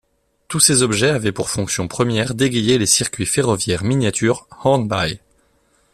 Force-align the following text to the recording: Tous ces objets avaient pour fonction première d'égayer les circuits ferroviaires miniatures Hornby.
Tous 0.47 0.59
ces 0.59 0.81
objets 0.81 1.11
avaient 1.11 1.31
pour 1.31 1.51
fonction 1.51 1.87
première 1.87 2.33
d'égayer 2.33 2.79
les 2.79 2.87
circuits 2.87 3.27
ferroviaires 3.27 3.83
miniatures 3.83 4.47
Hornby. 4.63 5.19